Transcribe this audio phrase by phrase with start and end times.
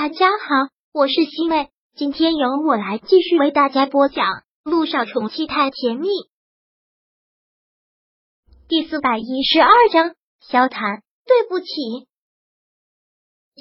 [0.00, 4.26] 大家好，我是西妹，今天由我来继续为大家播讲
[4.62, 6.06] 《路上宠妻太甜蜜》
[8.68, 10.14] 第四百一十二章。
[10.40, 11.66] 萧谈，对不起，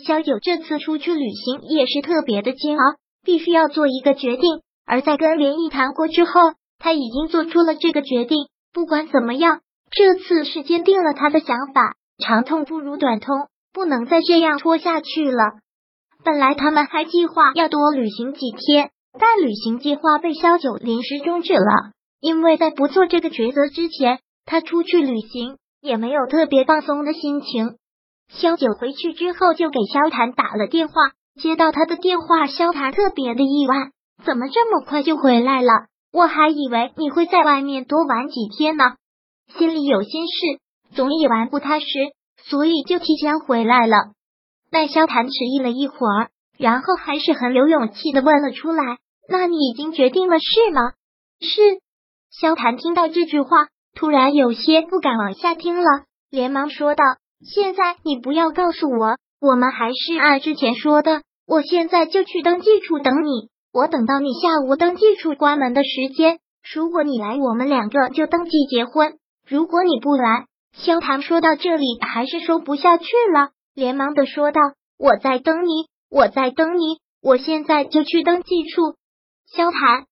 [0.05, 2.83] 萧九这次出去旅行也是特别的煎熬，
[3.23, 4.61] 必须要做一个决定。
[4.85, 8.47] 而在跟连毅谈过之后，他已经做出了这个决定。
[8.71, 11.95] 不管怎么样，这次是坚定了他的想法。
[12.19, 15.61] 长痛不如短痛，不能再这样拖下去了。
[16.27, 21.93] 本来他们还计划要多旅行几天，但旅行计划被萧九临时终止了。
[22.19, 27.77] 因为在不做这个抉择之前，他出去旅行也没有特别放松的心情。
[28.27, 30.95] 萧九回去之后就给萧谭打了电话，
[31.41, 33.91] 接到他的电话，萧谭特别的意外，
[34.25, 35.85] 怎么这么快就回来了？
[36.11, 38.83] 我还以为你会在外面多玩几天呢，
[39.57, 40.59] 心里有心事，
[40.93, 41.85] 总也玩不踏实，
[42.43, 44.11] 所以就提前回来了。
[44.71, 48.97] 那萧谭迟疑了一会儿，然后还是很有勇气的问了出来
[49.29, 50.91] ：“那你已经决定了是吗？”
[51.39, 51.79] 是。
[52.29, 57.03] 萧谭听到这句话，突然有些不敢往下听了，连忙说道
[57.41, 63.49] ：“现在你不要告诉我，我们还是按之前说的，我现在就去登记处等你。
[63.73, 66.39] 我等到你下午登记处关门的时间，
[66.73, 69.13] 如果你来，我们两个就登记结婚；
[69.47, 73.51] 如果你不来，萧谭说到这里还是说不下去了。
[73.77, 74.59] 连忙的说道
[74.97, 78.95] ：“我在等你，我在等你，我现在就去登记处。”
[79.45, 80.07] 萧谈，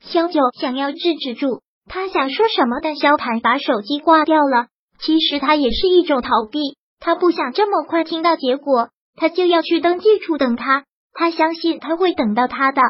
[0.00, 4.68] 萧九想要制止住他想说什么，但萧谈把手机挂掉了。
[4.98, 10.86] 其实他也是一种逃避，他不想这么快听到结果，他就要去登记处等他。
[11.12, 12.80] 他相信他会等到他的。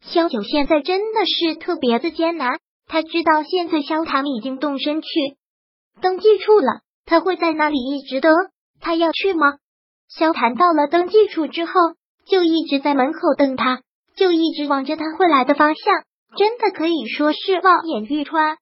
[0.00, 5.08] 萧九现在真的是特别的艰难，他知道现在萧谈已经动身去
[6.02, 8.34] 登记处了，他会在那里一直等。
[8.80, 9.54] 他要去吗？
[10.08, 11.72] 萧谈到了登记处之后，
[12.26, 13.82] 就一直在门口等他，
[14.16, 16.02] 就一直望着他会来的方向，
[16.36, 18.56] 真的可以说是望眼欲穿。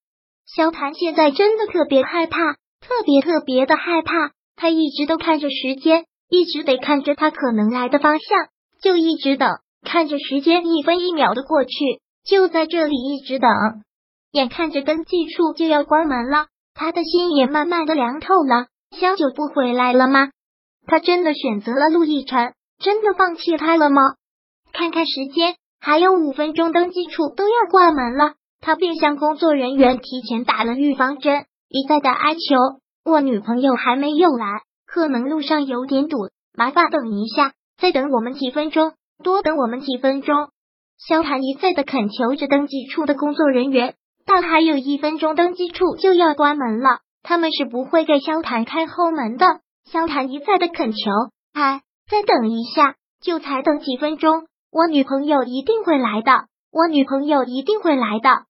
[0.47, 4.33] 萧谈现在真的特别害怕，特别特别的害怕。
[4.57, 8.49] 他一直都看着时间，一直得看着他可能来的方向，
[8.83, 9.49] 就一直等，
[9.85, 11.71] 看着时间一分一秒的过去，
[12.25, 13.51] 就在这里一直等。
[14.33, 18.67] 眼看着登记处就要关门了，他的心也慢慢的凉透了。
[18.91, 20.31] 萧九不回来了吗？
[20.87, 24.03] 他真的选择了陆亦辰，真的放弃他了吗？
[24.73, 28.35] 看看时间，还有五分钟，登记处都要关门了。
[28.61, 32.57] 他便向工作人员提前打了预防针，一再的哀求
[33.05, 36.17] ：“我女朋友还没有来，可能路上有点堵，
[36.57, 40.49] 麻烦等一下，再等我们几分钟，多等我们几分钟。”
[40.99, 43.95] 萧谈一再的恳求着登记处的工作人员，
[44.27, 46.99] 但还有一分钟，登记处就要关门了。
[47.23, 49.47] 他们是不会给萧谈开后门的。
[49.91, 51.11] 萧谈一再的恳求
[51.55, 51.81] ：“哎，
[52.11, 58.45] 再等一下，就才等几分钟，我女朋友一定会来的，我女朋友一定会来的。”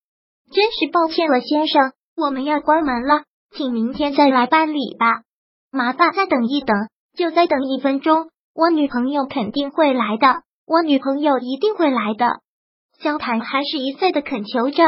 [0.50, 5.22] 真是抱歉了，先生，我们要关门了，请明天再来办理吧。
[5.70, 6.74] 麻烦再等一等，
[7.16, 12.40] 就再等一分钟，我女朋友肯定会来的，我女朋友一定会来的。
[12.98, 14.82] 萧谈还是一再的恳求着，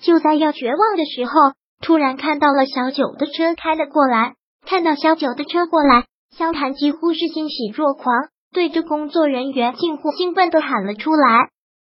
[0.00, 1.32] 就在要绝望的时候。
[1.80, 4.34] 突然看到了小九的车开了过来，
[4.66, 11.48] 看到小九的车过来，萧谈几乎是欣喜若狂，对着工作人员近乎兴奋的喊了出来：“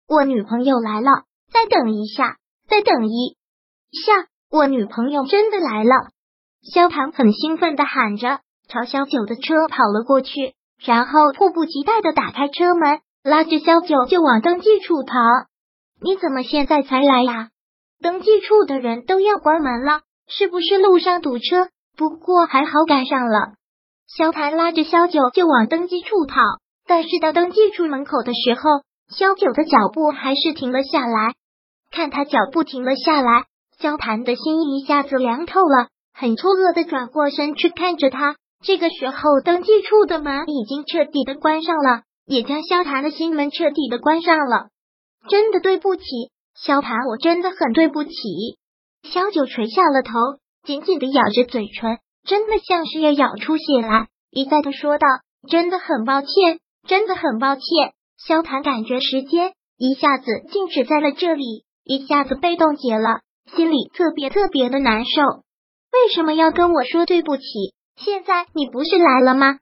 [0.09, 1.11] 我女朋友来了！
[1.53, 2.37] 再等一下，
[2.69, 3.37] 再等一
[4.07, 5.91] 下，我女朋友真的来了！”
[6.73, 15.15] 萧谈很兴奋的喊着，朝小九的车跑了过去，然后迫不及待的打开车门，拉着小九就往登记处跑。
[16.03, 17.50] 你怎么现在才来呀？
[18.03, 21.69] 登记处的人都要关门了，是不是路上堵车？
[21.97, 23.53] 不过还好赶上了。
[24.07, 26.41] 萧谭拉着萧九就往登记处跑，
[26.87, 28.63] 但是到登记处门口的时候，
[29.15, 31.35] 萧九的脚步还是停了下来。
[31.91, 33.45] 看他脚步停了下来，
[33.79, 38.37] 萧谭的心一下子凉透了，很错愕的转过身去看着他。
[38.65, 44.69] 这个时候，登记处的门已经彻底的关上了，也将萧谭的心门彻底的关上了。
[45.29, 46.03] 真的对不起。
[46.55, 48.13] 萧谈，我真的很对不起。
[49.03, 50.13] 萧九垂下了头，
[50.65, 55.07] 紧紧的咬着嘴唇，真的像是要咬出血来，一再的说道
[55.49, 57.65] ：“真的很抱歉，真的很抱歉。”
[58.23, 63.21] 萧谈感觉时间一下子静止在了这里，一下子被冻结了，
[63.57, 65.23] 心里特别特别的难受。
[65.93, 67.43] 为什么要跟我说对不起？
[67.97, 69.59] 现在你不是来了吗？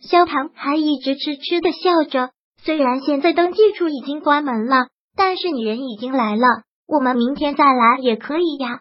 [0.00, 2.30] 萧谈还一直痴痴的笑着，
[2.62, 4.88] 虽然现在登记处已经关门了。
[5.16, 6.46] 但是你人已经来了，
[6.86, 8.80] 我们明天再来也可以呀。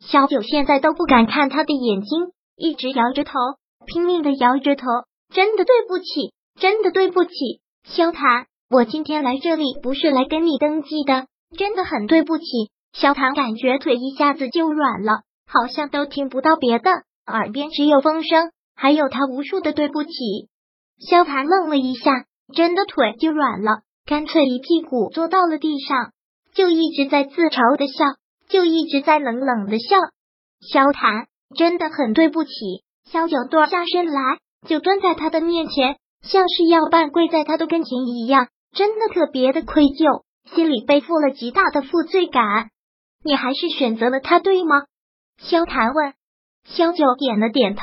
[0.00, 3.32] 小九现在都不敢看他的眼睛，一直摇着头，
[3.86, 4.86] 拼命的摇着头。
[5.32, 7.30] 真的对不起，真的对不起。
[7.84, 12.44] 萧谈，我今天来这里不是来跟你登记的，真的很对不起。
[12.92, 16.90] 萧谈感觉腿一下子就软了，好像都听不到别的，
[17.26, 20.10] 耳边只有风声，还有他无数的对不起。
[20.98, 26.12] 萧谈愣了一下，真的腿就软了，干脆一屁股坐到了地上，
[26.52, 28.04] 就一直在自嘲的笑，
[28.48, 29.96] 就一直在冷冷的笑。
[30.60, 31.26] 萧谈，
[31.56, 32.50] 真的很对不起。
[33.04, 40.22] 萧九蹲下身来，就蹲在他的面前，像是要半跪在他的跟前一样，真的特别的愧疚，
[40.54, 42.70] 心里背负了极大的负罪感。
[43.24, 44.84] 你还是选择了他，对吗？
[45.38, 46.14] 萧谈问。
[46.64, 47.82] 萧九点了点头。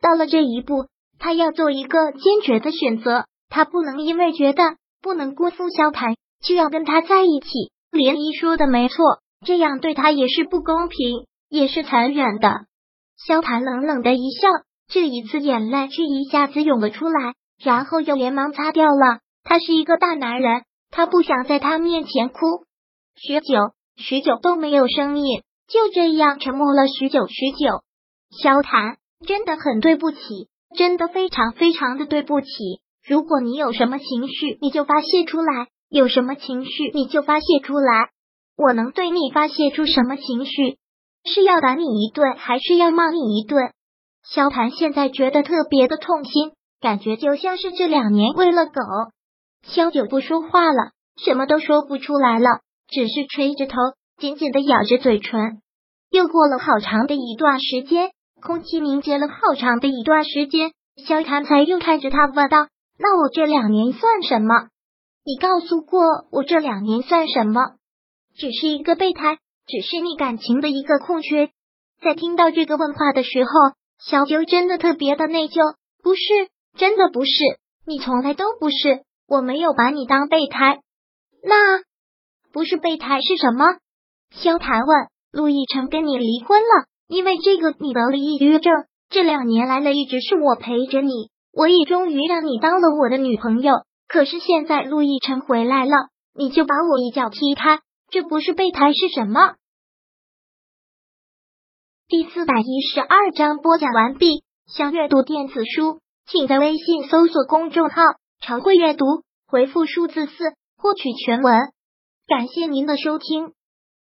[0.00, 0.86] 到了这一步，
[1.18, 4.62] 他要做一个坚决的选择，他不能因为觉得
[5.06, 7.46] 不能辜负萧谈，就要跟他在一起。
[7.92, 8.96] 莲姨说的没错，
[9.46, 12.50] 这样对他也是不公平，也是残忍的。
[13.16, 14.48] 萧谈冷冷的一笑。
[14.88, 19.20] 这一次眼泪却一下子涌了出来，然后又连忙擦掉了。
[19.44, 22.64] 他是一个大男人，他不想在他面前哭。
[23.14, 27.84] 许久，许久都没有声音，就这样沉默了许久许久。
[28.42, 30.18] 萧谈，真的很对不起，
[30.76, 32.48] 真的非常非常的对不起。
[33.06, 38.10] 如果你有什么情绪，你就发泄出来；有什么情绪，你就发泄出来。
[38.56, 40.78] 我能对你发泄出什么情绪？
[41.24, 43.70] 是要打你一顿，还是要骂你一顿？
[44.24, 46.50] 萧谈现在觉得特别的痛心，
[46.80, 48.72] 感觉就像是这两年喂了狗。
[49.62, 53.76] 萧九不说话了，什么都说不出来了，只是垂着头，
[54.18, 55.60] 紧紧的咬着嘴唇。
[56.10, 58.10] 又过了好长的一段时间，
[58.40, 60.72] 空气凝结了好长的一段时间，
[61.06, 62.66] 萧谈才又看着他问道
[62.98, 64.68] ：“那我这两年算什么？
[65.24, 66.00] 你告诉过
[66.30, 67.60] 我这两年算什么？
[68.36, 71.50] 只是一个备胎，只是你感情的一个空缺。”
[72.02, 73.50] 在听到这个问话的时候。
[73.98, 76.22] 小九真的特别的内疚，不是，
[76.76, 77.30] 真的不是，
[77.86, 80.80] 你从来都不是，我没有把你当备胎，
[81.42, 81.80] 那
[82.52, 83.64] 不是备胎是什么？
[84.32, 85.08] 萧谈问。
[85.32, 93.72] 陆亦辰跟你离婚了，因为这个你得了抑郁症，这两年来了一直是我陪着你，我也终于让你当了我的女朋友。
[94.06, 97.80] 可是现在陆亦辰回来了，你就把我一脚踢开，
[98.10, 99.54] 这不是备胎是什么？
[102.08, 104.44] 第四百一十二章播讲完毕。
[104.66, 108.02] 想阅读电子书，请在微信搜索公众号
[108.42, 109.04] “常会阅读”，
[109.48, 110.32] 回复数字四
[110.76, 111.54] 获取全文。
[112.26, 113.52] 感谢您的收听。